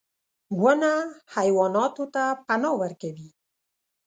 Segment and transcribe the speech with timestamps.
[0.61, 0.93] •ونه
[1.35, 3.29] حیواناتو ته پناه ورکوي.